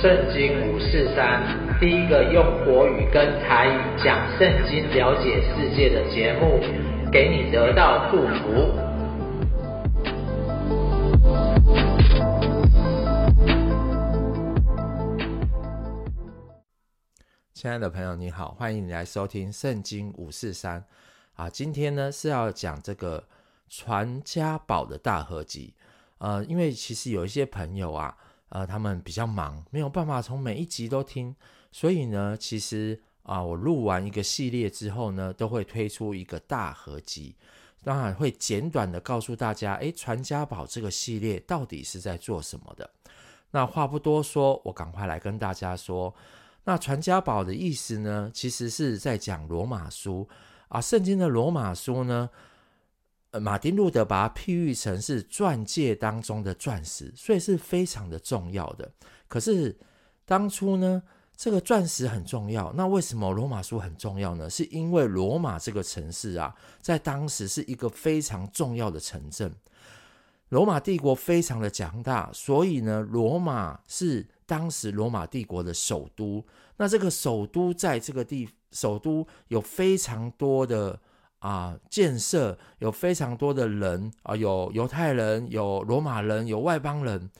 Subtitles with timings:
[0.00, 1.44] 圣经五四三，
[1.78, 6.58] 第一个用国语跟台语讲圣经、了解世界的节目，
[7.12, 8.72] 给你得到祝福。
[17.52, 20.82] 亲爱的朋友，你好，欢迎你来收听圣经五四三
[21.34, 21.50] 啊。
[21.50, 23.22] 今天呢是要讲这个
[23.68, 25.74] 传家宝的大合集。
[26.16, 28.16] 呃，因为其实有一些朋友啊，
[28.50, 31.34] 呃，他们比较忙，没有办法从每一集都听，
[31.72, 37.36] 所以呢，其实啊、我录完一个系列之后呢，都会推出一个大合集，
[37.84, 42.90] 当然会简短的告诉大家，诶，传家宝这个系列到底是在做什么的。
[43.52, 46.12] 那话不多说，我赶快来跟大家说，
[46.64, 50.28] 那传家宝的意思呢，其实是在讲罗马书
[50.68, 52.28] 啊，圣经的罗马书呢。
[53.32, 58.90] 呃，马丁路德把它譬喻成是钻戒当中的钻石，所以是非常的重要的。
[59.28, 59.78] 可是
[60.24, 61.00] 当初呢，
[61.36, 64.50] 这个钻石很重要，那为什么罗马书很重要呢？
[64.50, 69.54] 是因为罗马这个城市啊，在当时是一个非常重要的城镇。
[70.48, 76.44] 罗马帝国非常的强大，所以呢，罗马是当时罗马帝国的首都。
[76.78, 80.98] 那这个首都在这个地，首都有非常多的。
[81.40, 87.30] 啊，建设有非常多的人啊，有犹太人，有罗马人，有外邦人，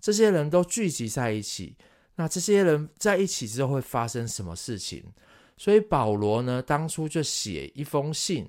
[0.00, 1.76] 这些人都聚集在一起。
[2.16, 5.02] 那这些人在一起之后会发生什么事情？
[5.56, 8.48] 所以保罗呢，当初就写一封信，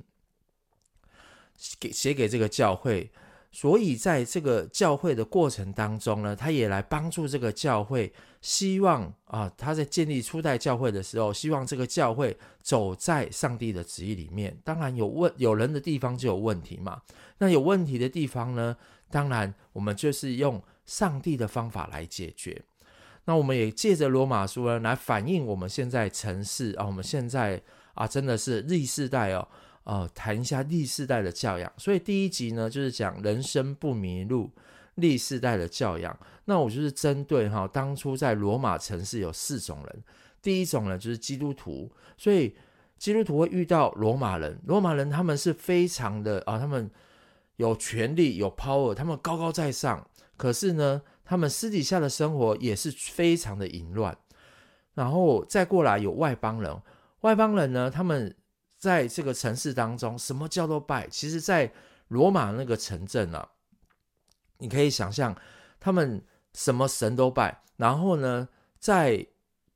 [1.79, 3.11] 给写给这个教会。
[3.51, 8.11] 所以在这个教会的过程当中呢，他也来帮助这个教会，
[8.45, 14.55] 希望啊，他在建立初代教会的时候，希望这个教会走在上帝的旨意里面。
[14.63, 17.01] 当然有问有人的地方就有问题嘛，
[17.39, 18.77] 那有问题的地方呢，
[19.09, 22.61] 当然我们就是用上帝的方法来解决。
[23.23, 27.59] 那我们也借着罗马书呢，来反映我们现在城市啊，我们现在
[27.95, 29.47] 啊，真的是 Z 世代哦。
[29.85, 34.51] 呃，谈一下历世代的教养，所以第一集呢，就是讲人生不迷路，
[34.95, 36.17] 历世代的教养。
[36.45, 40.03] 那我就是针对哈，当初在罗马城市有四种人，
[40.41, 42.55] 第一种呢就是基督徒，所以
[42.97, 46.89] 基督徒会遇到罗马人，罗马人他们是非常的啊，他们
[47.55, 50.07] 有权力有 power，他们高高在上，
[50.37, 54.17] 可是呢，他们私底下的生活也是非常的淫乱。
[54.93, 56.81] 然后再过来有外邦人，
[57.21, 58.35] 外邦人呢，他们。
[58.77, 61.07] 在这个城市当中，什么教都拜。
[61.07, 61.71] 其实，在
[62.09, 63.49] 罗马那个城镇啊，
[64.57, 65.35] 你可以想象，
[65.79, 66.23] 他们
[66.53, 67.61] 什么神都拜。
[67.77, 68.47] 然后呢，
[68.79, 69.25] 再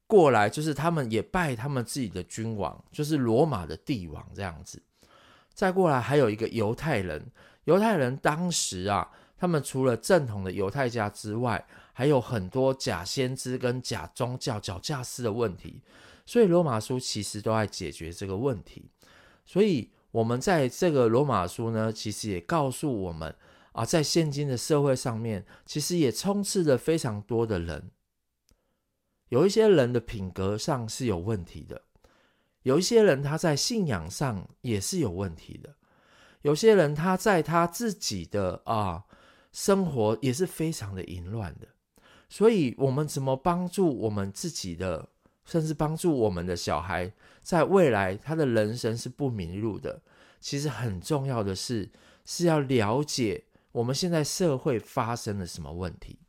[0.08, 4.82] 过来就是他们也拜他们自己的君王，就是罗马的帝王这样子。
[5.54, 7.30] 再过来还有一个犹太人，
[7.66, 15.82] 犹太人当时啊，他们除了正统的犹太家之外，还有很多假先知跟假宗教、假教师的问题。
[16.26, 18.86] 所以罗马书其实都在解决这个问题。
[19.46, 23.36] 所以，我们在这个罗马书呢，其实也告诉我们
[23.80, 27.92] 啊，在现今的社会上面，其实也充斥着非常多的人。
[29.30, 31.84] 有一些人的品格上是有问题的，
[32.64, 35.78] 有一些人他在信仰上也是有问题的，
[36.42, 39.06] 有些人他在他自己的啊
[39.54, 41.66] 生活也是非常的淫乱的。
[42.28, 45.08] 所以，我们怎么帮助我们自己的？
[45.46, 50.02] 甚至帮助我们的小孩，在未来他的人生是不迷路的。
[50.42, 51.90] 其实很重要的是，
[52.26, 56.20] 是要了解我们现在社会发生了什么问题。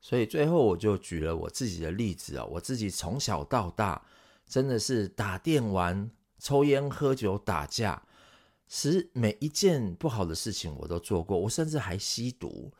[0.00, 4.04] 所以最后我就举了我自己的例子啊，我自己从小到大
[4.46, 8.02] 真的是打电玩、抽烟、喝酒、打架，
[8.68, 11.38] 使每一件不好的事情我都做过。
[11.38, 12.70] 我甚至还吸毒。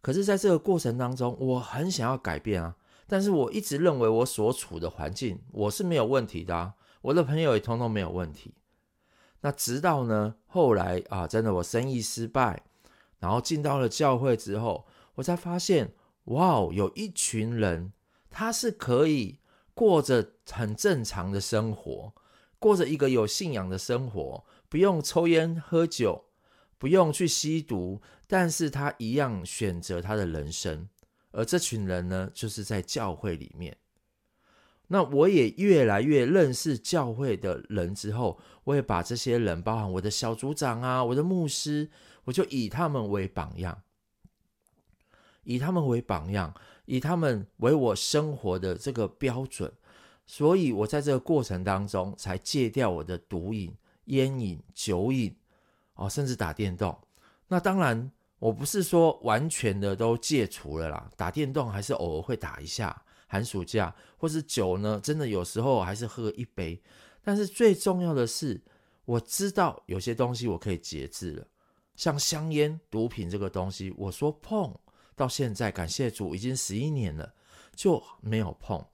[0.00, 2.76] 可是，在这个过程当中，我很想要改变啊。
[3.06, 8.54] 但是我一直认为我所处的环境我是没有问题的啊，我的朋友也通通没有问题。
[9.42, 12.62] 那直到呢后来啊，真的我生意失败，
[13.18, 15.92] 然后进到了教会之后，我才发现，
[16.24, 17.92] 哇哦，有一群人
[18.30, 19.38] 他是可以
[19.74, 22.12] 过着很正常的生活，
[22.58, 26.24] 过着一个有信仰的生活，不用抽烟喝酒，
[26.78, 30.88] 不用去吸毒，但是他一样选择他的人生。
[31.32, 33.76] 而这群人呢，就是在教会里面。
[34.92, 41.90] 那我也越来越认识教会的人之后，我也把这些人，包含我的小组长啊，我的牧师，
[42.24, 43.80] 我就以他们为榜样，
[45.44, 46.52] 以他们为榜样，
[46.84, 49.72] 以他们为我生活的这个标准。
[50.26, 53.74] 所以，我在这个过程当中，才戒掉我的毒瘾、
[54.04, 55.34] 烟瘾、酒瘾，
[55.94, 56.94] 哦，甚至打电动。
[57.48, 58.12] 那当然。
[58.42, 63.00] 我不是说完全的都戒除了啦，打电动还是偶尔会打一下，
[63.32, 66.78] 寒暑假或是酒呢，真的有时候还是喝一杯。
[67.24, 68.60] 但是最重要的是，
[69.06, 71.46] 我知道有些东西我可以节制了，
[71.96, 74.78] 像香烟、毒品这个东西，我说碰
[75.16, 77.32] 到现在，感谢主已经十一年了，
[77.74, 78.84] 就没有碰。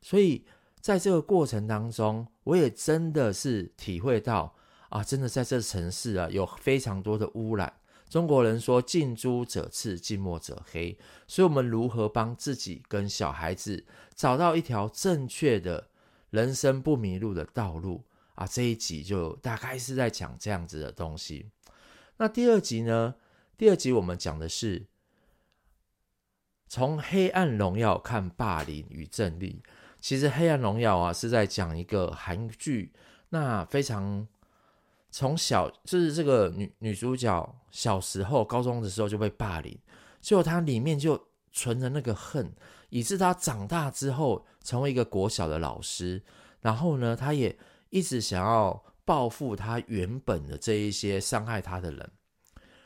[0.00, 0.46] 所以
[0.80, 4.54] 在这个过程当中，我也真的是体会到
[4.90, 7.79] 啊，真的在这城市啊，有非常多的污染。
[8.10, 10.98] 中国人说“近朱者赤，近墨者黑”，
[11.28, 13.86] 所以我们如何帮自己跟小孩子
[14.16, 15.88] 找到一条正确的
[16.30, 18.04] 人生不迷路的道路
[18.34, 18.44] 啊？
[18.44, 21.50] 这一集就大概是在讲这样子的东西。
[22.16, 23.14] 那第二集呢？
[23.56, 24.86] 第二集我们讲的是
[26.66, 29.62] 从黑暗荣耀看霸凌与正义。
[30.00, 32.92] 其实《黑暗荣耀》啊，是在讲一个韩剧，
[33.28, 34.26] 那非常
[35.10, 39.78] 从小就是这个女女主角小时候高中的时候就被霸凌，
[40.20, 41.20] 结果她里面就
[41.52, 42.52] 存着那个恨，
[42.88, 46.22] 以致她长大之后成为一个国小的老师，
[46.60, 47.58] 然后呢，她也
[47.90, 52.10] 一直想要报复她原本的这一些伤害她的人。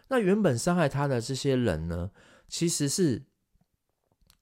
[0.09, 2.11] 那原本伤害她的这些人呢，
[2.49, 3.25] 其实是。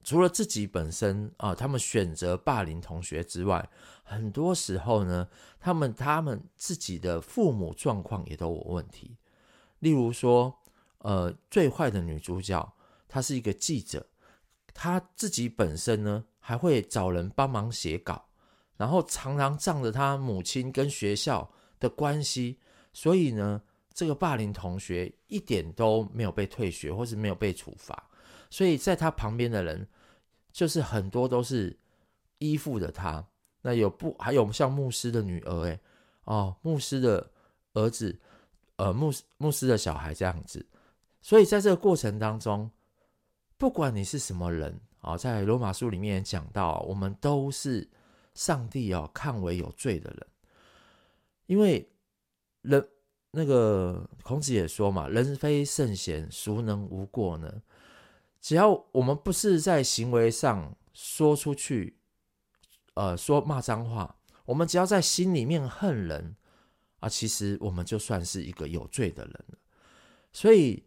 [0.05, 3.69] 除了自己本身啊、他们选择霸凌同学之外，
[4.03, 5.29] 很多时候呢，
[5.61, 9.17] 他们他们自己的父母状况也都有问题。
[9.79, 10.59] 例如说，
[10.99, 12.73] 呃，最坏的女主角，
[13.09, 14.07] 她是一个记者，
[14.75, 18.27] 她自己本身呢还会找人帮忙写稿，
[18.77, 22.59] 然后常常仗着她母亲跟学校的关系，
[22.93, 23.63] 所以呢，
[23.95, 28.09] 这个霸凌同学一点都没有被退学，或是没有被处罚。
[28.51, 29.89] 所以在他旁边的人，
[30.53, 31.77] 就是很多都是
[32.39, 33.25] 依附的他。
[33.63, 35.81] 那有不还有像牧师的女儿，哎，
[36.25, 37.31] 哦，牧师的
[37.75, 38.19] 儿子，
[38.77, 40.67] 呃，牧牧师的小孩这样子。
[41.21, 42.69] 所以在这个过程当中，
[43.57, 47.89] 不管你是什么人啊，在罗马书里面也讲到，我们都是
[48.35, 50.27] 上帝哦看为有罪的人，
[51.47, 51.89] 因为
[52.63, 52.85] 人
[53.31, 57.63] 那个孔子也说嘛，人非圣贤，孰能无过呢？
[58.43, 61.97] 只要我们不是在行为上说出去，
[62.95, 66.35] 呃，说骂脏话，我们只要在心里面恨人
[66.99, 69.45] 啊，其实我们就算是一个有罪的人。
[70.33, 70.83] 所以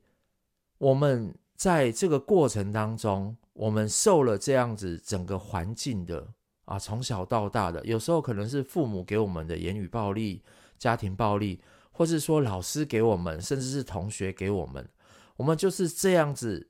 [0.77, 6.27] 我们在这个过程当中，我们受了这样子整个环境的
[6.65, 10.43] 啊，从小到大的，有时候可能是父母给我们的言语暴力、
[10.77, 11.61] 家庭暴力，
[11.93, 14.89] 或是说老师给我们，甚至是同学给我们，
[15.37, 16.67] 我们就是这样子。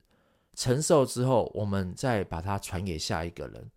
[0.56, 3.70] 承受之后，我们再把它传给下一个人，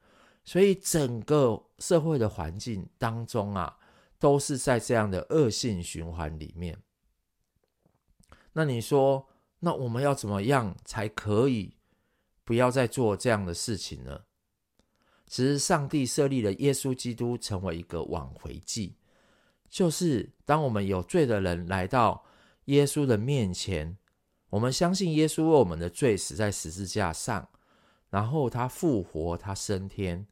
[0.45, 3.77] 所以整个社会的环境当中啊，
[4.17, 6.81] 都是在这样的恶性循环里面。
[8.53, 9.27] 那你说，
[9.59, 11.75] 那我们要怎么样才可以
[12.45, 14.21] 不要再做这样的事情呢？
[15.27, 18.95] 其实，上帝设立了耶稣基督成为一个挽回祭，
[19.69, 22.23] 就是当我们有罪的人来到
[22.65, 23.97] 耶稣的面前。
[24.49, 27.47] 我们相信耶稣为我们的罪死在十字架上，
[28.09, 30.25] 然后他复活，他升天，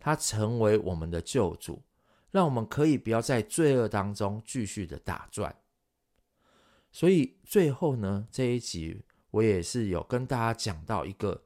[0.00, 1.80] 他成为我们的救主，
[2.32, 5.54] 让我们可以不要在罪恶当中继续的打转。
[6.90, 11.42] 所以最后呢，这一集我也是有跟大家讲到一个，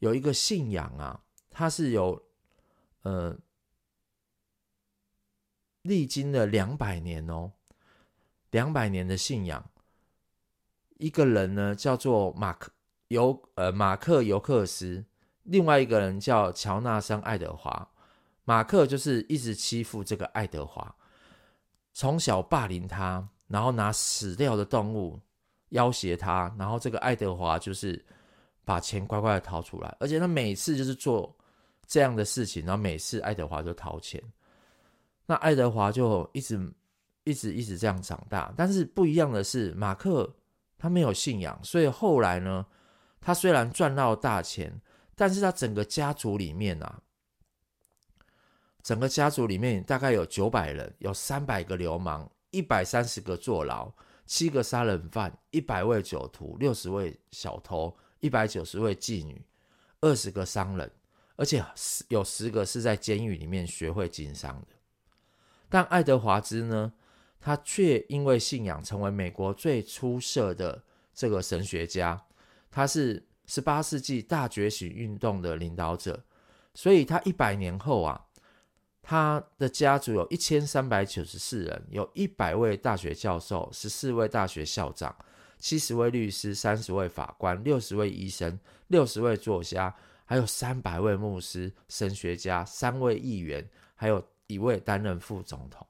[0.00, 2.20] 有一个信仰啊，它是有
[3.02, 3.38] 呃
[5.82, 7.52] 历经了两百年哦，
[8.50, 9.70] 两百年的信仰。
[10.98, 12.70] 一个人呢，叫做马克
[13.08, 15.04] 尤呃马克尤克斯，
[15.44, 17.88] 另外一个人叫乔纳森爱德华。
[18.44, 20.94] 马克就是一直欺负这个爱德华，
[21.92, 25.20] 从小霸凌他，然后拿死掉的动物
[25.70, 28.04] 要挟他，然后这个爱德华就是
[28.64, 31.36] 把钱乖乖的掏出来，而且他每次就是做
[31.88, 34.22] 这样的事情，然后每次爱德华就掏钱，
[35.26, 36.72] 那爱德华就一直
[37.24, 38.54] 一直一直这样长大。
[38.56, 40.32] 但是不一样的是，马克。
[40.78, 42.66] 他没有信仰，所以后来呢，
[43.20, 44.80] 他虽然赚到大钱，
[45.14, 47.02] 但是他整个家族里面啊，
[48.82, 53.90] 整个家族里面大概有九百人，有三百个流氓，一百三十个坐牢，
[54.26, 59.44] 七个杀人犯，一百位酒徒，六十位小偷，一百九十位妓女，
[60.00, 60.90] 二十个商人，
[61.36, 61.64] 而且
[62.08, 64.68] 有十个是在监狱里面学会经商的。
[65.68, 66.92] 但爱德华兹呢？
[67.46, 70.82] 他却因为信仰成为美国最出色的
[71.14, 72.20] 这个神学家，
[72.72, 76.24] 他是十八世纪大觉醒运动的领导者，
[76.74, 78.20] 所以他一百年后啊，
[79.00, 85.14] 他的家族有一千三百九十四人，有一百位大学教授，十四位大学校长，
[85.56, 95.86] 七十位律师、三十位法官、六十位医生、六十位作家，还有三百位牧师、神学家、三位议员，还有一位担任副总统。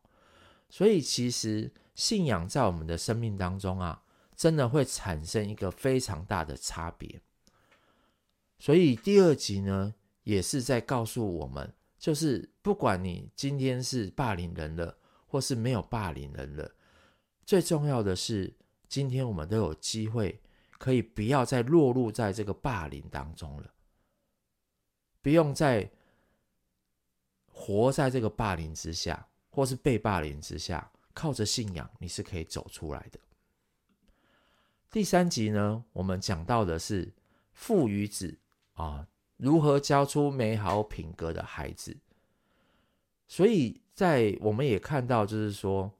[0.68, 4.02] 所以，其实信仰在我们的生命当中啊，
[4.34, 7.20] 真的会产生一个非常大的差别。
[8.58, 16.74] 所以第二集呢，也是在告诉我们，就是不管你今天是霸凌人了，或是没有霸凌人了，
[17.44, 18.54] 最重要的是，
[18.88, 20.40] 今天我们都有机会，
[20.78, 23.72] 可以不要再落入在这个霸凌当中了，
[25.22, 25.90] 不用再
[27.46, 33.18] 活在这个霸凌之下，或是被霸凌之下，靠着信仰，你是可以走出来的。
[34.90, 37.10] 第三集呢，我们讲到的是
[37.54, 38.38] 父与子。
[38.74, 39.08] 啊，
[39.38, 41.96] 如何教出美好品格的孩子？
[43.26, 45.90] 所以在我们也看到，就是说，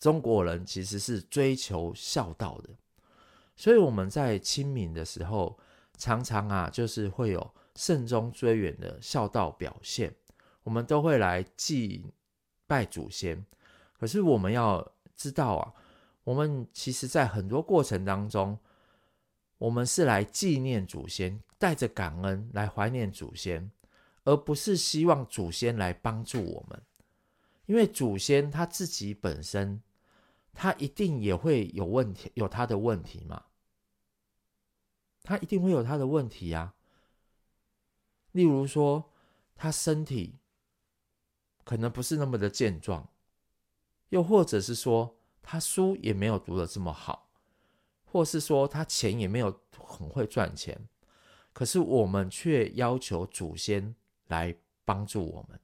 [0.00, 2.70] 中国人其实是追求孝道的，
[3.54, 5.58] 所以我们在清明的时候，
[5.98, 10.16] 常常啊，就是会有慎终追远的孝道表现，
[10.62, 12.04] 我们都会来祭
[12.66, 13.44] 拜祖先。
[13.98, 15.74] 可是我们要知道啊，
[16.24, 18.58] 我们其实在很多过程当中。
[19.58, 23.70] 我们是来纪念祖先，带着感恩来怀念祖先，
[24.24, 26.82] 而不是希望祖先来帮助我们。
[27.66, 29.80] 因为祖先他自己本身，
[30.52, 33.44] 他一定也会有问题，有他的问题嘛。
[35.22, 36.74] 他一定会有他的问题啊。
[38.32, 39.12] 例如说，
[39.54, 40.40] 他身体
[41.64, 43.08] 可能不是那么的健壮，
[44.10, 47.30] 又或者是说，他书也没有读的这么好。
[48.04, 50.86] 或是说他钱也没有很会赚钱，
[51.54, 54.54] 可是我们却要求祖先来
[54.84, 55.58] 帮助我们，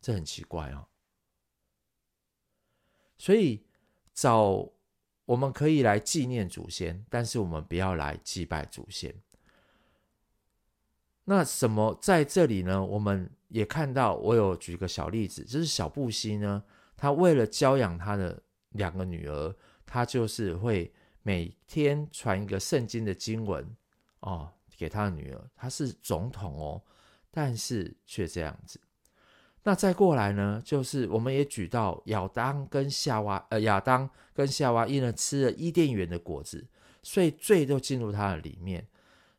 [0.00, 0.86] 这很奇怪哦。
[3.16, 3.66] 所以
[4.14, 4.70] 找
[5.24, 9.12] 我们可以来纪念祖先，但是我们不要来祭拜祖先。
[11.28, 12.82] 那什么在这里呢？
[12.82, 16.64] 我们也看到，我有举个小例子，就是小布希呢，
[16.96, 19.54] 他为了教养他的两个女儿，
[19.84, 20.92] 他就是会。
[21.20, 23.76] 每天传一个圣经的经文
[24.20, 25.50] 哦，给他的女儿。
[25.54, 26.82] 他是总统哦，
[27.30, 28.80] 但是却这样子。
[29.62, 36.66] 那再过来呢，就是我们也举到亚当跟夏娃，呃，亚当跟夏娃因为吃了伊甸园的果子，
[37.02, 38.88] 所以罪都进入他的里面，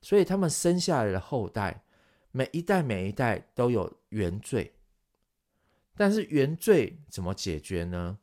[0.01, 1.83] 所以他们生下来的后代，
[2.31, 4.73] 每一代每一代都有原罪。
[5.95, 8.17] 但是原罪怎么解决呢？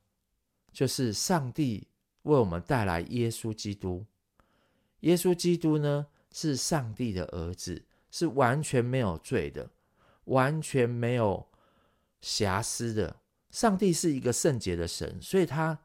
[0.73, 1.89] 就是上帝。
[2.23, 4.05] 为我们带来耶稣基督，
[5.03, 9.71] 耶稣基督呢，是上帝的儿子，是完全没有罪的，
[10.25, 11.47] 完全没有
[12.21, 13.21] 瑕疵的。
[13.53, 15.79] 上帝是一个圣洁的神，所以他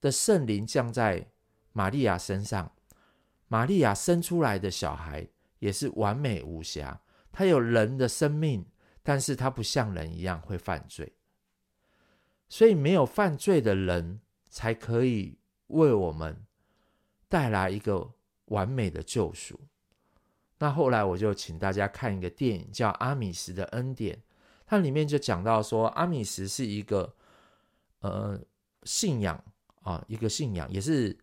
[0.00, 1.30] 的圣灵降在
[1.74, 2.72] 玛利亚身上，
[3.48, 5.26] 玛利亚生出来的小孩
[5.58, 7.00] 也是完美无瑕，
[7.32, 8.66] 他有人的生命，
[9.02, 11.12] 但是他不像人一样会犯罪，
[12.48, 15.38] 所以没有犯罪的人才可以。
[15.68, 16.44] 为我们
[17.26, 18.12] 带来一个
[18.44, 19.58] 完美的救赎。
[20.58, 24.14] 那后来我就请大家看一个电影，叫《阿米什的恩典》。
[24.66, 27.14] 它里面就讲到说，阿米什是一个
[28.00, 28.38] 呃
[28.82, 29.42] 信仰
[29.80, 31.16] 啊，一个信仰，也是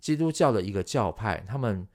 [0.00, 1.38] 基督教的一个教派。
[1.46, 1.86] 他们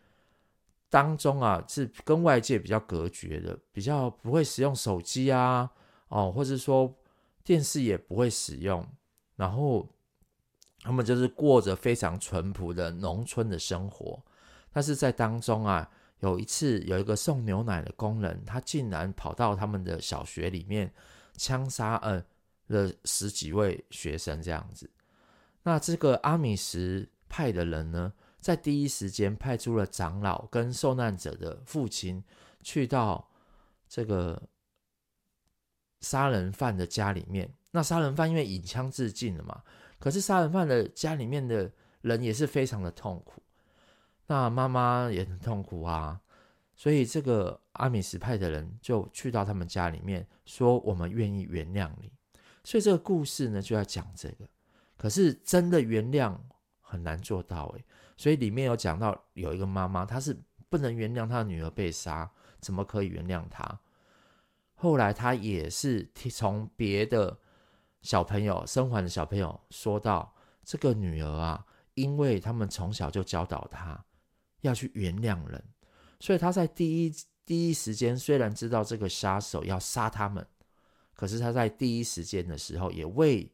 [0.90, 5.70] 当中啊是跟外界比较隔绝的，比较不会使用手机啊，
[6.08, 6.96] 哦，或者说
[7.44, 8.88] 电视也不会使用，
[9.36, 9.90] 然后。
[10.88, 14.24] 他们就是过着非常淳朴的农村的生活，
[14.72, 20.94] 但是在当中啊，有一次有一个送牛奶的工人，他竟然跑到他们的小学里面
[21.38, 22.24] 枪杀呃
[22.68, 24.88] 了十几位学生这样子。
[25.64, 32.24] 那这个阿米什派的人呢，在第一时间派出了长老跟受难者的父亲
[32.62, 33.30] 去到
[33.88, 34.50] 这个
[36.02, 37.54] 杀人犯的家里面。
[37.72, 39.62] 那杀人犯因为引枪自尽了嘛。
[40.00, 43.42] 可是杀人犯的家里面的人也是非常的痛苦，
[44.28, 46.22] 那妈妈也很痛苦啊，
[46.76, 52.12] 所以这个阿米什派的人就去到他们家里面说：“我们愿意原谅你。”
[52.64, 54.48] 所以这个故事呢就要讲这个。
[54.98, 56.38] 可是真的原谅
[56.86, 57.84] 很难做到诶，
[58.16, 60.40] 所以里面有讲到有一个妈妈，她是
[60.70, 63.80] 不能原谅她的女儿被杀，怎么可以原谅她？
[64.76, 67.40] 后来她也是听从别的。
[68.02, 70.32] 小朋友生还的小朋友说到
[70.64, 71.66] ：“这个女儿啊，
[71.96, 74.06] 因为他们从小就教导她
[74.62, 75.64] 要去原谅人，
[76.20, 77.12] 所以她在第一
[77.48, 80.48] 第一时间虽然知道这个杀手要杀他们，
[81.16, 83.52] 可是她在第一时间的时候也为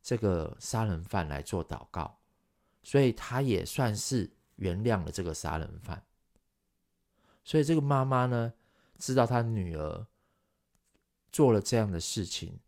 [0.00, 2.17] 这个杀人犯来做祷告，
[2.82, 6.02] 所以他也算是原谅了这个杀人犯。
[7.44, 8.52] 所以这个妈妈呢，
[8.98, 10.06] 知道她女儿
[11.32, 12.58] 做了这样的事情，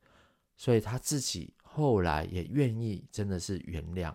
[0.56, 4.14] 所以她自己后来也愿意，真的是原谅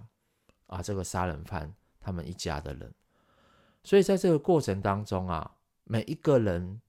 [0.67, 2.93] 啊这个杀人犯他们一家的人。
[3.83, 6.81] 所以在这个过程当中啊，每一个人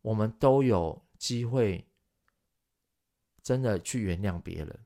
[0.00, 1.86] 我们都有机会
[3.42, 4.80] 真的去原谅别人，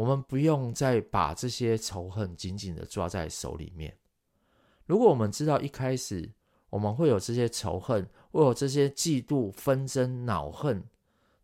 [0.00, 3.94] 我们不用再把这些仇恨紧紧的抓在手里面。
[4.86, 6.32] 如果我们知道一开始，
[6.70, 10.82] 我们会有这些仇恨，会有这些嫉妒、纷争、恼恨，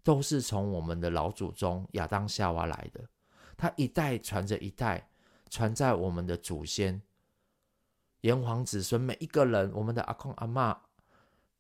[0.03, 3.07] 都是从我们的老祖宗亚当夏娃来的。
[3.59, 5.07] 他一代传着一代，
[5.51, 7.03] 传在我们的祖先、
[8.23, 10.75] 炎黄子孙每一个人，我们的阿公阿嬷，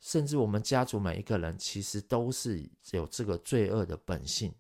[0.00, 4.50] 甚至我们家族每一个人，其实都是有这个罪恶的本性、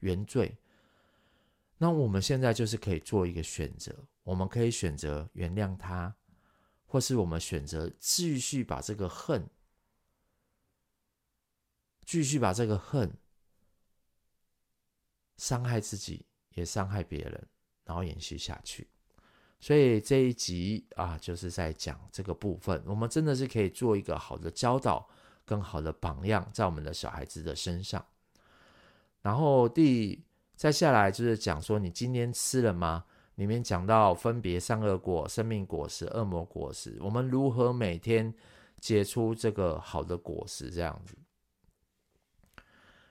[0.00, 0.58] 原罪。
[1.84, 6.16] 那我们现在就是可以做一个选择，我们可以选择原谅他。
[6.86, 9.46] 或是我们选择继续把这个恨，
[12.06, 13.12] 继续把这个恨
[15.36, 16.24] 伤害自己，
[16.54, 17.46] 也伤害别人，
[17.84, 18.88] 然后延续下去。
[19.60, 22.82] 所以这一集啊，就是在讲这个部分。
[22.86, 25.06] 我们真的是可以做一个好的教导，
[25.44, 28.02] 更好的榜样，在我们的小孩子的身上。
[29.20, 30.24] 然后第
[30.56, 33.04] 再下来就是讲说，你今天吃了吗？
[33.34, 38.32] 里面讲到分别善恶果、生命果实、恶魔果实，我们如何每天
[38.78, 40.70] 结出这个好的果实？
[40.70, 41.16] 这样子，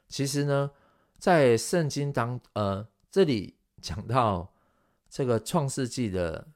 [0.07, 0.71] 其实呢，
[1.17, 4.53] 在圣经当呃这里讲到
[5.09, 6.47] 这个创世纪的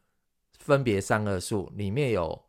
[0.57, 2.46] 分别善恶树，里面有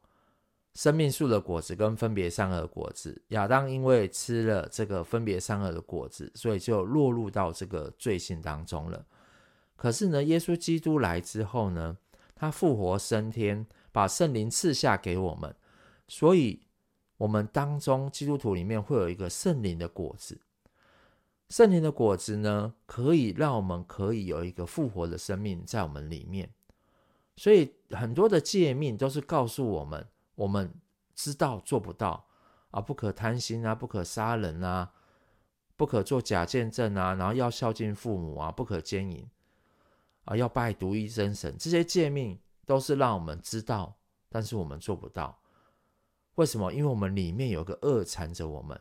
[0.78, 3.20] 生命树的果子跟分别善恶果子。
[3.30, 9.04] 亚当因为吃了这个分别善恶的果子，所以就落入到这个罪性当中了。
[9.75, 11.99] 可是呢，耶稣基督来之后呢，
[12.37, 15.53] 他复活升天，把圣灵赐下给我们，
[16.07, 16.61] 所以
[17.16, 20.40] 我们当中基督徒里面会有一个圣灵的果子。
[21.48, 26.48] 圣灵的果子呢，可以让我们可以有一个复活的生命在我们里面。
[27.35, 30.07] 所以很多的诫命都是告诉我们，
[30.38, 30.72] 我们
[31.16, 32.24] 知道做不到
[32.70, 34.92] 啊，不可贪心啊，不可杀人啊，
[35.77, 39.29] 不可做假见证啊，然后要孝敬父母啊，不可奸淫。
[40.27, 43.96] 啊，要拜独一真神，这些诫命都是让我们知道，
[44.29, 45.40] 但是我们做不到。
[46.37, 46.72] 为什么？
[46.72, 48.81] 因为我们里面有个恶缠着我们。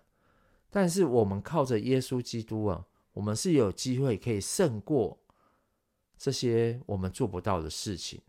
[0.69, 5.17] 但是我们靠着耶稣基督啊，我们是有机会可以胜过
[6.17, 8.21] 这些我们做不到的事情。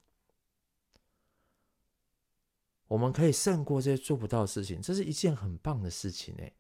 [2.88, 6.53] 我们可以胜过这些做不到的事情，这是一件很棒的事情诶，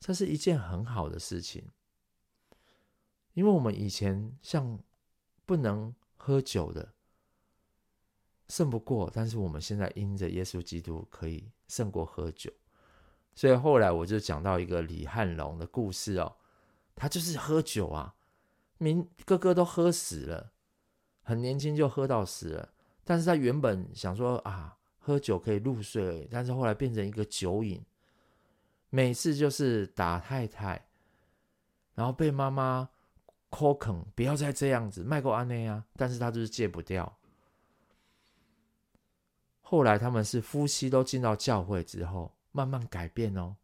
[0.00, 1.64] 这是一件很好的事情，
[3.34, 4.78] 因为我们以前像。
[5.48, 6.92] 不能喝酒的，
[8.50, 9.10] 胜不过。
[9.14, 12.52] 但是我们现在因着耶稣基督可以胜过喝酒，
[13.34, 16.36] 所以后来我就讲到一个李汉龙的故事哦，
[16.94, 18.14] 他就是喝酒啊，
[18.76, 20.52] 明哥哥都喝死了，
[21.22, 22.74] 很年轻就喝到死了。
[23.02, 27.82] 但是他原本想说啊，喝酒可以入睡，但是后来变成一个酒瘾，
[28.90, 30.86] 每次就是打太太，
[31.94, 32.90] 然后被妈妈。
[33.50, 37.18] 口肯不要再这样子，卖过安内啊，但是他就是戒不掉。
[39.62, 43.56] 后来他们是夫妻都进到教会之后，慢慢改变哦。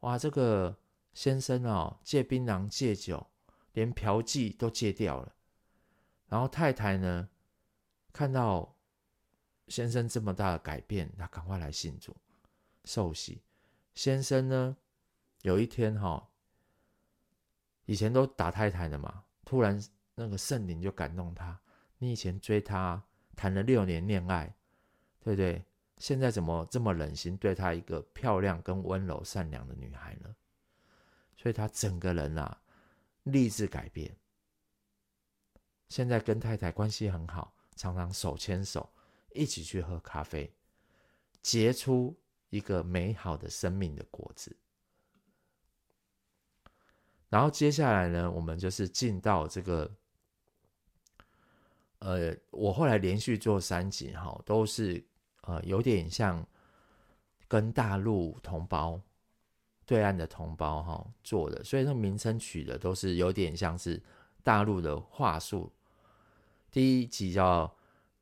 [0.00, 0.76] 哇，这个
[1.14, 3.26] 先生哦，戒槟榔戒酒，
[3.72, 5.32] 连嫖妓都戒掉了。
[6.28, 7.30] 然后太太呢，
[8.12, 8.76] 看到
[9.68, 12.16] 先生这么大的改变，他赶快来信主
[12.84, 13.42] 受洗。
[13.94, 14.76] 先生呢，
[15.42, 16.26] 有一天哈、哦。
[17.84, 19.82] 以前都打太太的嘛，突然
[20.14, 21.58] 那个圣灵就感动他。
[21.98, 23.02] 你以前追她
[23.34, 24.54] 谈了六年恋爱，
[25.20, 25.64] 对不对？
[25.96, 30.34] 现在怎么这么冷心对她一个漂亮跟温柔善良的女孩呢？
[31.36, 32.60] 所以他整个人啊，
[33.22, 34.14] 立志改变。
[35.88, 38.92] 现在跟太太关系很好，常常手牵手
[39.32, 40.52] 一起去喝咖啡，
[41.42, 42.18] 结出
[42.50, 44.56] 一个美好的生命的果子。
[47.28, 49.94] 然后接下来呢，我们就是进到这个，
[51.98, 55.04] 呃，我后来连续做三集哈，都是
[55.42, 56.46] 呃有点像
[57.46, 58.98] 跟大陆同胞、
[59.84, 64.02] 对岸的同胞哈做的，所以那名称取的都是有点像是
[64.42, 65.70] 大陆的话术。
[66.70, 67.66] 第一集叫《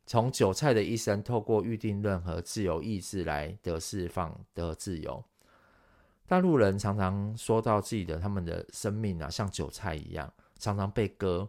[0.07, 5.25] 从韭菜的一生透过预定论和自由意志来得释放得自由》。
[6.29, 11.49] 大陆人常常说到自己的他们的生命啊，像韭菜一样，常常被割、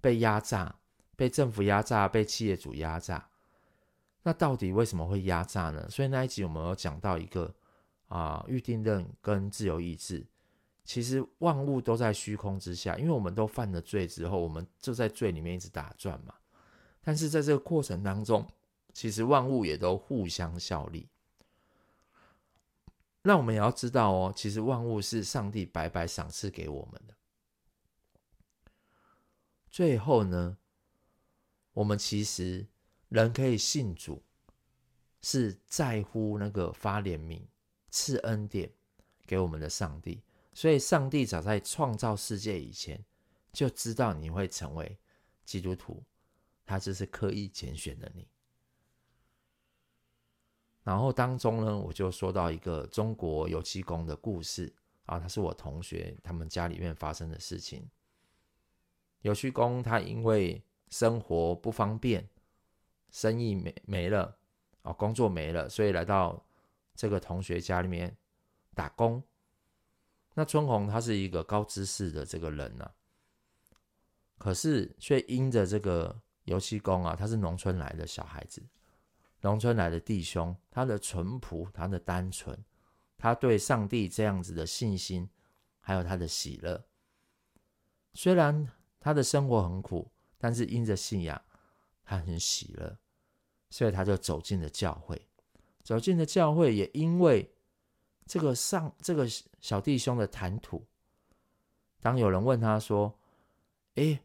[0.00, 0.74] 被压榨、
[1.16, 3.28] 被政府压榨，被企业主压榨。
[4.22, 5.88] 那到底为什么会压榨呢？
[5.90, 7.54] 所以那一集我们有讲到一个
[8.08, 10.26] 啊，预定论跟自由意志。
[10.84, 16.34] 其实万物都在虚空之下，因为我们都犯了罪之后，我们就在罪里面一直打转嘛。
[17.04, 18.48] 但是在这个过程当中，
[18.92, 21.08] 其实万物也都互相效力。
[23.22, 27.14] 那我们也要知道哦，其实万物是上帝白白赏赐给我们的。
[29.70, 30.56] 最后呢，
[31.72, 32.66] 我们其实
[33.08, 34.22] 人可以信主，
[35.20, 37.42] 是在乎那个发怜悯、
[37.90, 38.70] 赐恩典
[39.26, 40.22] 给我们的上帝。
[40.52, 43.04] 所以，上帝早在创造世界以前，
[43.52, 44.96] 就知道你会成为
[45.44, 46.04] 基督徒，
[46.64, 48.28] 他就是刻意拣选的你。
[50.82, 54.70] 然后当中呢，我就说到一个中国油漆工的故事
[55.06, 57.88] 啊，他是我同学，他们家里面发生的事情。
[59.22, 62.28] 油漆工他因为生活不方便，
[63.10, 64.36] 生意没没了
[64.82, 66.44] 啊，工作没了，所以来到
[66.94, 68.14] 这个同学家里面
[68.74, 69.22] 打工。
[70.34, 72.92] 那春红他是一个高知识的这个人呢、啊，
[74.36, 78.62] 可是却因着这个油漆工啊，他是农村来的小孩子，
[79.40, 82.58] 农村来的弟兄，他的淳朴，他的单纯，
[83.18, 85.28] 他对上帝这样子的信心，
[85.80, 86.84] 还有他的喜乐。
[88.14, 88.68] 虽然
[89.00, 91.40] 他的生活很苦，但是因着信仰，
[92.04, 92.96] 他很喜乐，
[93.70, 95.26] 所以他就走进了教会，
[95.82, 97.50] 走进了教会，也因为。
[98.26, 99.28] 这个上这个
[99.60, 100.82] 小弟兄的谈吐，
[102.00, 103.14] 当有人问他说
[103.96, 104.18] ：“诶，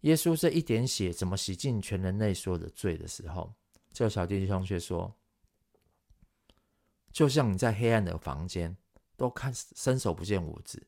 [0.00, 3.52] 耶稣这一点血怎么洗净全人类所有的罪的时候？”
[3.92, 5.14] 这个小弟兄却说
[7.12, 8.76] ：“就像你在黑暗的房间，
[9.16, 10.86] 都看伸手不见五指，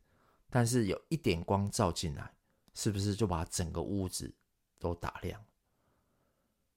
[0.48, 2.34] 但是有一点光照进来，
[2.74, 4.32] 是不是就把整个屋子
[4.78, 5.44] 都打亮？”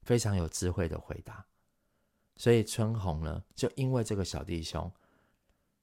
[0.02, 1.46] 非常有智慧的回答。
[2.36, 4.92] 所以春红呢，就因为这个小弟兄。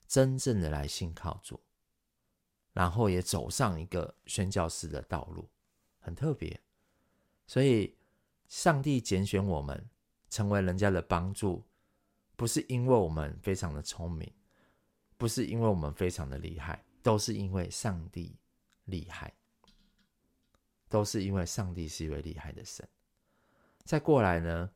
[0.08, 1.60] 真正的来信靠主，
[2.72, 5.48] 然后也走上一个宣教师的道路，
[6.00, 6.60] 很特别。
[7.46, 7.96] 所以，
[8.48, 9.88] 上帝拣选我们
[10.28, 11.64] 成为人家的帮助，
[12.36, 14.32] 不是因为我们非常的聪明，
[15.16, 18.36] 不是因为我们非常的厉害，都是因为上帝
[18.84, 19.32] 厉害，
[20.88, 22.88] 都是因为上帝是一位厉害的神。
[23.84, 24.70] 再过来呢，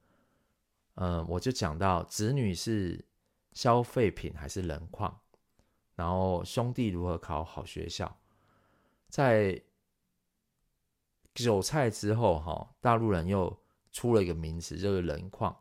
[0.94, 3.04] 呃，我就讲到子女是
[3.52, 5.20] 消费品还是人矿？
[5.94, 8.18] 然后兄弟如何考好学校？
[9.08, 9.62] 在
[11.34, 13.54] 韭菜之后，哈，大陆人又
[13.92, 15.56] 出了一个名词，就是人矿，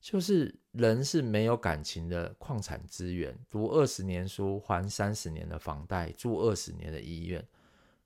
[0.00, 7.46] 就是人是没有感情的矿产资源，读二十年书，还三十年的房贷，住二十年的医院，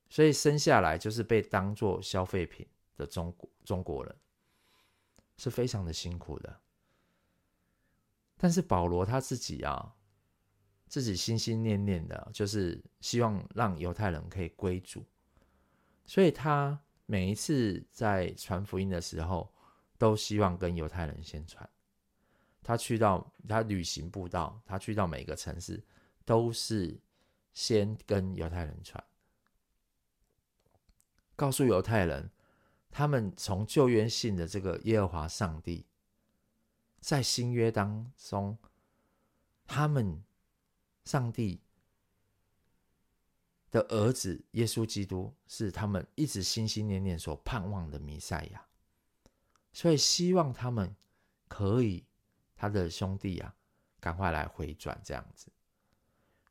[0.09, 4.15] 所以生下来就是被当做消费品的中中国人，
[5.37, 6.59] 是非常的辛苦的。
[8.37, 9.95] 但是保罗他自己啊。
[10.91, 15.05] 自己心心念念的，就是希望让犹太人可以归主，
[16.09, 19.53] 所以他每一次在传福音的时候，
[19.99, 21.69] 都希望跟犹太人先传。
[22.63, 25.85] 他去到他旅行布道，他去到每个城市，
[26.25, 26.99] 都是
[27.53, 29.03] 先跟犹太人传，
[31.35, 32.31] 告诉犹太人，
[32.89, 35.85] 他们从旧约信的这个耶和华上帝，
[36.99, 38.57] 在新约当中，
[39.67, 40.23] 他们。
[41.05, 41.59] 上帝
[43.71, 48.65] 的儿子耶稣基督是他们一直心心念念所盼望的弥赛亚，
[49.71, 50.95] 所以希望他们
[51.47, 52.05] 可以，
[52.55, 53.55] 他的兄弟啊，
[53.99, 55.51] 赶快来回转，这样子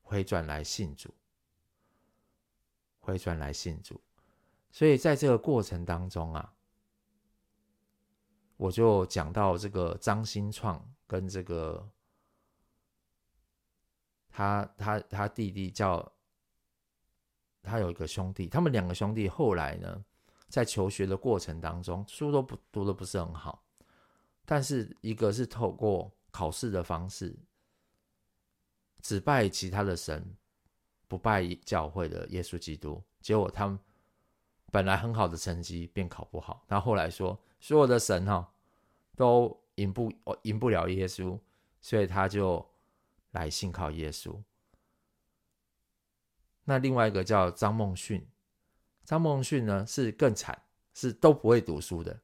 [0.02, 1.14] 回转来信主，
[3.00, 4.00] 回转来信主。
[4.70, 6.54] 所以在这个过程当中啊，
[8.56, 11.90] 我就讲到这个张新创跟这个。
[14.30, 16.12] 他他他弟弟叫
[17.68, 20.04] 他有一个兄弟，他们两个兄弟后来呢，
[20.48, 23.62] 在求学的过程当中，书都不读的不是很好，
[24.46, 27.38] 但是一个是透过考试的方式，
[29.02, 30.34] 只拜其他的神，
[31.06, 33.78] 不拜教会的耶稣基督，结果他们
[34.72, 38.50] 本来很好的成绩便考不好，他后来说所有的神哈
[39.14, 40.10] 都赢不
[40.42, 41.38] 赢不了耶稣，
[41.80, 42.66] 所以他就。
[43.32, 44.34] 来信靠耶稣。
[46.68, 48.22] 那另外一个叫张孟逊，
[49.02, 50.60] 张孟逊呢是更惨，
[50.92, 52.20] 是都不会读书的。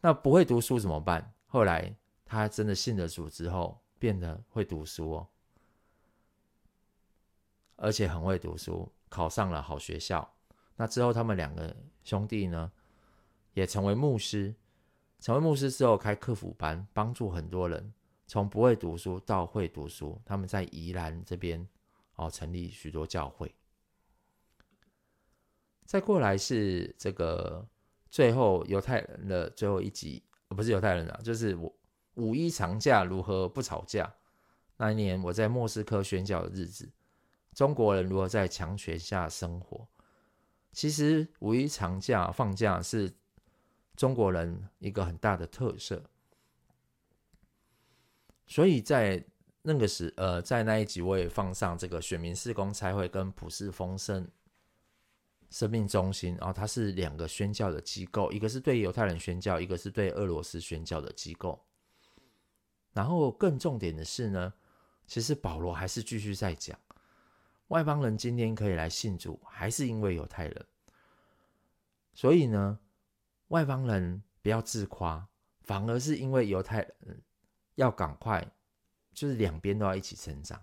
[0.00, 1.34] 那不会读书怎么办？
[1.44, 5.28] 后来他真的信了主之后，变得会读书哦，
[7.76, 10.26] 而且很会读书，考上了好学校。
[10.76, 12.72] 那之后他们两个兄弟呢，
[13.52, 14.54] 也成为牧师。
[15.20, 17.92] 成为牧师之后，开课辅班，帮助很多人
[18.26, 20.18] 从不会读书到会读书。
[20.24, 21.68] 他们在宜兰这边
[22.26, 23.54] 哦，成立许多教会。
[25.84, 27.68] 再过来是这个
[28.10, 31.78] 最后犹太人的最后一集，不是犹太人啊，就是五
[32.14, 34.14] 五一长假如何不吵架。
[34.76, 36.90] 那一年我在莫斯科宣教的日子，
[37.52, 39.86] 中国人如何在强权下生活？
[40.72, 43.12] 其实五一长假放假是
[43.94, 46.02] 中国人一个很大的特色，
[48.46, 49.22] 所以在
[49.62, 54.28] 那个时，呃，在那一集我也放上这个选民事公差会跟普世丰盛
[55.50, 61.64] 生命中心，然后它是两个宣教的机构，一个是对犹太人宣教，一个是对俄罗斯宣教的机构。
[62.92, 64.52] 然后更重点的是呢，
[65.06, 66.78] 其实保罗还是继续在讲。
[67.68, 70.66] 外邦人今天可以来信主，还是因为犹太人。
[72.12, 72.78] 所以呢，
[73.48, 75.26] 外邦人不要自夸，
[75.62, 77.22] 反而是因为犹太人
[77.76, 78.46] 要赶快，
[79.12, 80.62] 就是两边都要一起成长，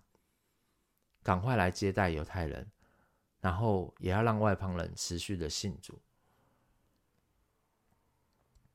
[1.24, 2.70] 赶快来接待犹太人，
[3.40, 6.00] 然后也要让外邦人持续的信主。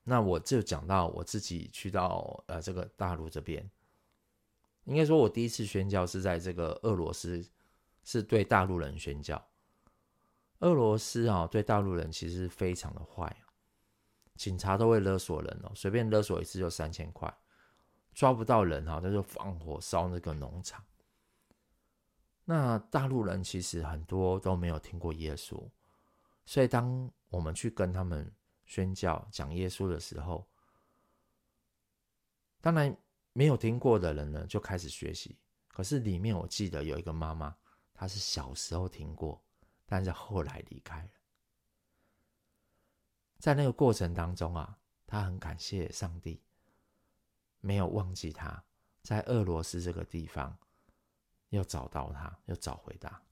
[0.02, 3.70] 那我就讲到我自己去到呃这个大陆这边，
[4.84, 7.44] 应该说我第一次宣教是在这个俄罗斯。
[8.06, 9.42] 是对大陆人宣教，
[10.58, 13.34] 俄罗斯啊，对大陆人其实非常的坏，
[14.34, 17.34] 警察都会勒索人哦，随便勒索一次就三千块，
[18.14, 20.82] 抓不到人哈，他就放火烧那个农场。
[22.44, 25.62] 那大陆人其实很多都没有听过耶稣，
[26.46, 28.32] 所以当我们去跟他们
[28.64, 30.48] 宣教讲耶稣的时候，
[32.60, 32.96] 当然
[33.32, 37.54] 没有听过的人呢就开始学习，可是里面我记得有一个妈妈。
[37.96, 39.40] 她是小时候听过，
[39.86, 41.10] 但是后来离开了。
[43.38, 46.42] 在那个过程当中啊，他很感谢上帝，
[47.64, 48.62] 没有忘记他，
[49.02, 50.56] 在俄罗斯这个地方
[51.48, 53.22] 又找到他，又找回他。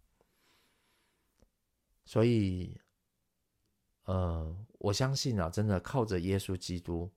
[2.04, 2.80] 所以，
[4.04, 7.12] 呃，我相信啊，真的靠着耶稣基督，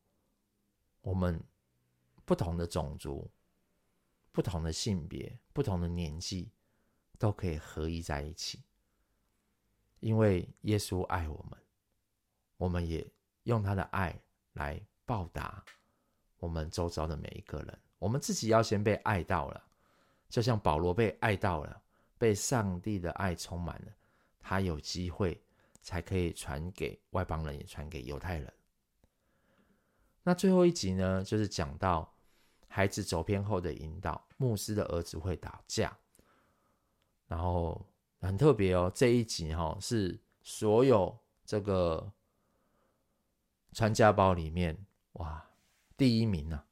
[1.02, 1.42] 我们
[2.26, 3.32] 不同的种族、
[4.32, 6.52] 不同的性别、不同的年纪。
[7.18, 8.62] 都可以合一在一起，
[10.02, 11.58] 因为耶稣爱我们，
[12.58, 13.10] 我们也
[13.44, 15.64] 用他的爱来报答
[16.40, 17.80] 我们周遭的每一个人。
[17.98, 19.64] 我们自己要先被爱到了，
[20.30, 21.82] 就像保罗被爱到了，
[22.18, 23.92] 被上帝的爱充满了，
[24.40, 25.42] 他有机会
[25.82, 28.54] 才可以传给外邦人，也传给犹太人。
[30.24, 32.14] 那最后一集呢，就是讲到
[32.68, 35.98] 孩子走偏后的引导，牧师的儿子会打架。
[37.28, 37.84] 然后
[38.20, 42.12] 很特别哦，这一集哈是所有这个
[43.72, 44.78] 传家宝里面
[45.14, 45.44] 哇
[45.98, 46.66] 第一名啊，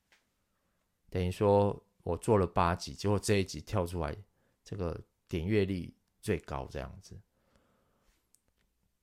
[1.09, 4.15] 等于说我做了八集，结果这一集跳出来，
[4.63, 7.19] 这个点阅率最高这样子，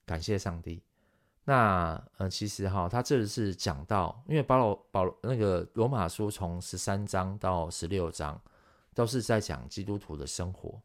[0.05, 0.83] 感谢上帝。
[1.45, 8.41] 那呃其实哈，他这是讲到，因为保罗保罗那个罗马书从十三章到十六章
[8.95, 10.81] 都是在讲基督徒的生活。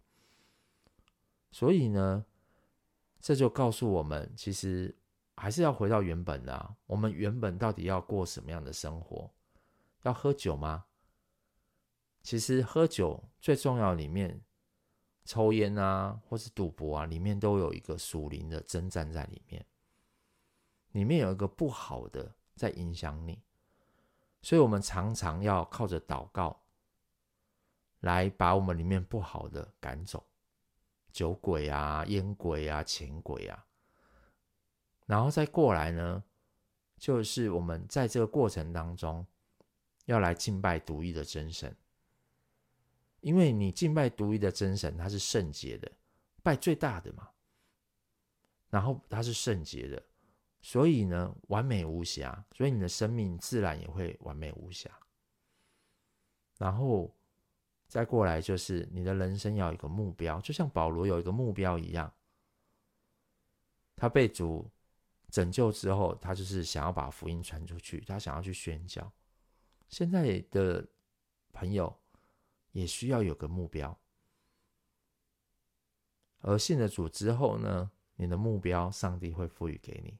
[1.51, 2.25] 所以呢，
[3.19, 4.95] 这就告诉我们，其实
[5.35, 6.75] 还是要回到原本的。
[6.85, 9.29] 我们原本到底要过什么样的生活？
[10.03, 10.85] 要喝酒吗？
[12.21, 14.41] 其实喝酒最重要，里面
[15.25, 19.65] 抽烟啊，或是赌博啊，里面都有一个属灵的征战在里面。
[20.91, 23.41] 里面有一个不好的在影响你，
[24.41, 26.63] 所以我们常常要靠着祷告
[27.99, 30.25] 来把我们里面不好的赶走。
[31.11, 33.65] 酒鬼啊、烟鬼啊、钱鬼啊，
[35.05, 36.23] 然后再过来呢，
[36.97, 39.25] 就是我们在这个过程当中
[40.05, 41.75] 要来敬拜独一的真神，
[43.21, 45.91] 因为你敬拜独一的真神，他是圣洁的，
[46.41, 47.29] 拜最大的嘛，
[48.69, 50.01] 然后他是圣洁的，
[50.61, 54.89] 所以呢，完美无瑕，所以你的生命自然也会完美无瑕，
[56.57, 57.13] 然后。
[57.87, 62.11] 再过来就是你的人生要有一个目标，就像保罗有一个目标一样。
[63.95, 64.67] 他被主
[65.35, 69.11] 拯救之后，他就是想要把福音传出去，他想要去宣教。
[69.89, 70.87] 现在的
[71.51, 71.93] 朋友
[72.71, 73.99] 也需要有个目标，
[76.39, 80.17] 而信了主之后呢，你的目标上帝会赋予给你，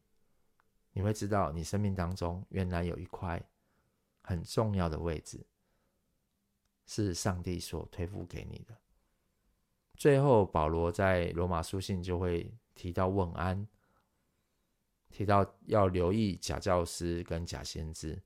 [0.92, 3.42] 你会知道你生命当中原来有一块
[4.22, 5.48] 很重要的位置。
[6.86, 8.78] 是上帝所托付给你的。
[9.96, 13.66] 最后，保罗在罗马书信就会提到问安。
[15.10, 18.22] 提到要留意假教师跟假先知，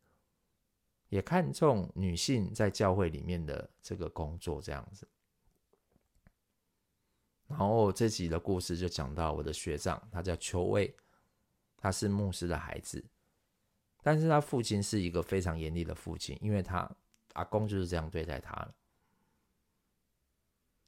[1.09, 5.07] 也看重女性在教会里面的这个工作这样子。
[7.47, 10.95] 然后这集的故事就讲到我的学长，他叫邱卫，
[11.77, 13.03] 他是牧师的孩子，
[14.01, 16.89] 但是他父亲是一个非常严厉的父亲，因为他
[17.33, 18.75] 阿公就是这样对待他了。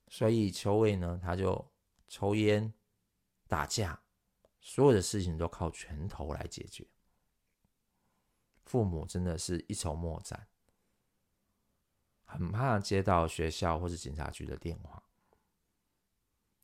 [0.07, 1.71] 所以邱卫呢，他就
[2.09, 2.73] 抽烟、
[3.47, 4.00] 打架，
[4.61, 6.87] 所有的事情都靠拳头来解决。
[8.63, 10.47] 父母真的是一筹莫展，
[12.23, 15.03] 很怕接到学校或是警察局的电话。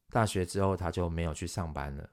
[0.10, 2.10] 大学之后，他就没有去上班了，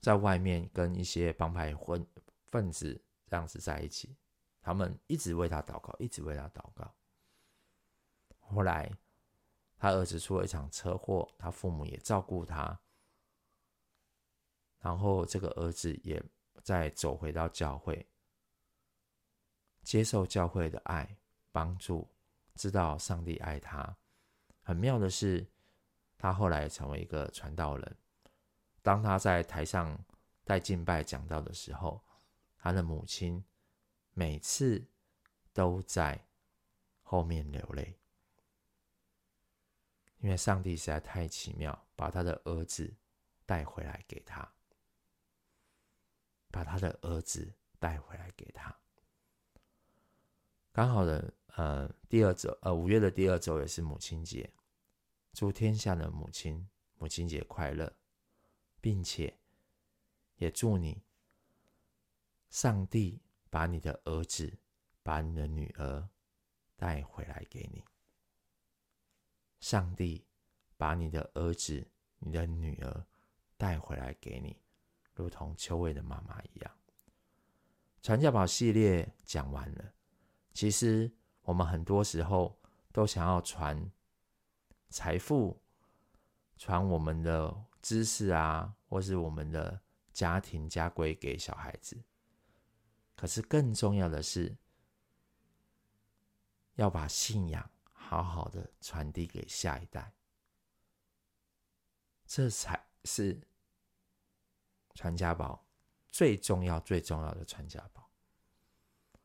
[0.00, 2.04] 在外面跟一些帮派混
[2.48, 4.16] 分子这样子在一起。
[4.60, 6.92] 他们一直为他祷告，一直为他祷告。
[8.38, 8.90] 后来，
[9.76, 12.80] 他儿子出了一场车祸，他父母也照顾他。
[14.80, 16.22] 然后，这个儿子也
[16.62, 18.06] 再走回到教会，
[19.82, 21.16] 接受教会的爱
[21.52, 22.08] 帮助，
[22.54, 23.96] 知道上帝爱他。
[24.62, 25.46] 很妙的是。
[26.22, 27.96] 他后来成为一个传道人。
[28.82, 29.98] 当他在台上
[30.44, 31.98] 带敬拜讲道的时候，
[32.58, 33.42] 他的母亲
[34.12, 34.86] 每次
[35.54, 36.22] 都在
[37.00, 37.98] 后面流泪，
[40.18, 42.94] 因为上帝实在太奇妙，把他的儿子
[43.46, 44.46] 带回来给他，
[46.50, 48.74] 把他的儿子带回来给他。
[50.72, 54.52] 刚好的，呃，第二周，呃，五月的第二周也是母亲节。
[55.32, 57.96] 祝天下的母亲母亲节快乐，
[58.80, 59.38] 并且
[60.36, 61.02] 也祝你，
[62.50, 64.58] 上帝把你的儿子、
[65.02, 66.08] 把你的女儿
[66.76, 67.84] 带回来给你。
[69.60, 70.24] 上帝
[70.76, 71.86] 把你的儿子、
[72.18, 73.06] 你的女儿
[73.56, 74.56] 带回来给你，
[75.20, 76.70] 如同秋薇的妈妈一样。
[78.02, 79.92] 传家宝系列讲完了，
[80.52, 82.58] 其实我们很多时候
[82.90, 83.90] 都想要传。
[84.92, 85.56] 财富，
[86.58, 89.80] 传我们的知识啊，或是我们的
[90.12, 91.96] 家庭家规给小孩子。
[93.14, 94.56] 可是更重要的是，
[96.74, 100.12] 要把信仰好好的传递给下一代，
[102.26, 103.40] 这才是
[104.94, 105.64] 传家宝
[106.08, 108.08] 最重要、最重要的传家宝。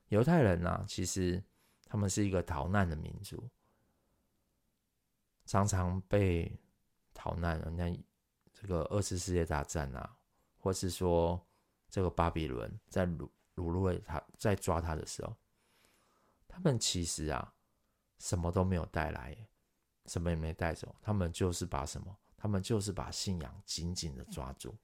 [0.10, 1.44] 犹太人呢、啊，其实
[1.86, 3.50] 他们是一个逃难的民族。
[5.46, 6.60] 常常被
[7.14, 8.04] 逃难，人家
[8.54, 10.18] 这个二次世界大战啊，
[10.58, 11.40] 或是说
[11.90, 15.36] 这个巴比伦在掳掳掠他，在抓他的时候，
[16.48, 17.54] 他们其实啊
[18.18, 19.38] 什么都没有带来，
[20.06, 24.76] 什么也没带走，他们就是把什么，他们就是把信仰紧紧的抓住。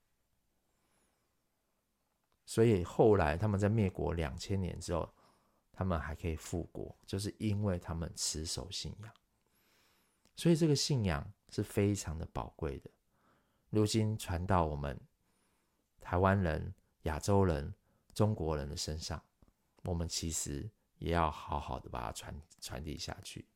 [2.46, 5.14] 所以后来他们在灭国两千年之后，
[5.72, 9.14] 他们还可以复国，就是因为他们持守信仰。
[10.36, 12.90] 所以这个信仰是非常的宝贵的。
[13.70, 15.00] 如今传到我们
[16.00, 16.74] 台湾人、
[17.04, 17.74] 亚洲人、
[18.14, 19.24] 中国人的身上，
[19.84, 23.48] 我们其实也要好好的把它传传递下去。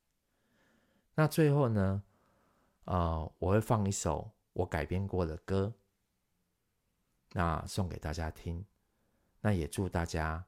[1.15, 2.03] 那最后呢，
[2.85, 5.73] 呃，我会放一首我改编过的歌，
[7.31, 8.65] 那送给大家听。
[9.45, 10.43] 那也祝大家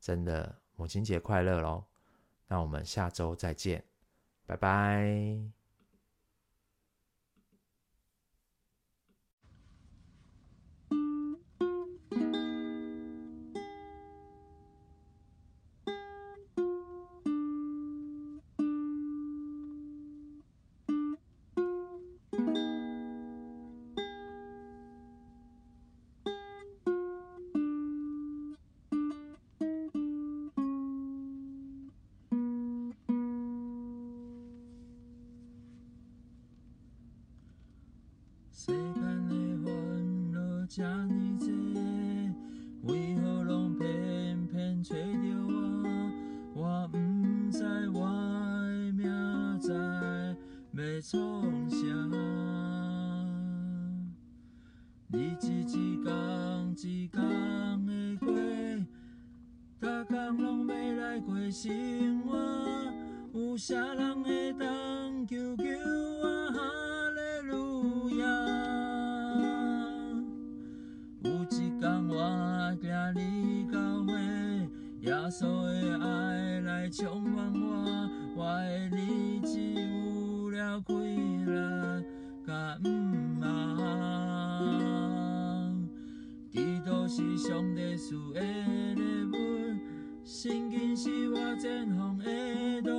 [0.00, 1.84] 真的母亲节快乐喽！
[2.48, 3.84] 那我们下周再见。
[4.44, 5.57] 拜拜。
[40.78, 41.57] 想你。
[87.48, 88.42] 上帝赐的
[88.94, 89.32] 礼物，
[90.22, 92.97] 圣经是我前方的道。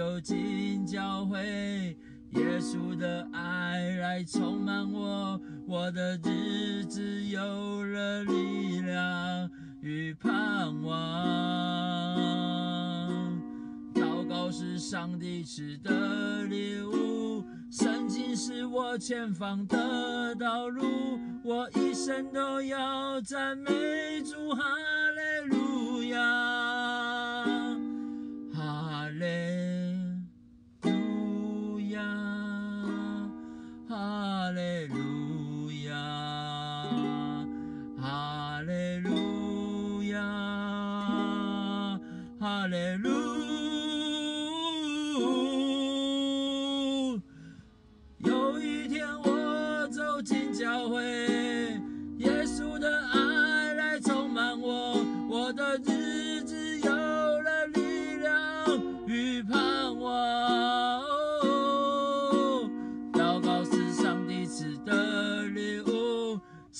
[0.00, 1.94] 走进教会，
[2.30, 5.38] 耶稣的爱来充满我，
[5.68, 9.50] 我的日子有了力量
[9.82, 12.16] 与盼望。
[13.94, 23.70] 祷告是上帝赐的礼物，圣经是我前方的道路，我一生都要赞美
[24.22, 24.64] 主，哈
[25.44, 26.59] 利路亚。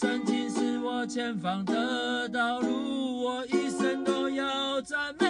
[0.01, 5.30] 曾经是我前方的道路，我一生都要赞美。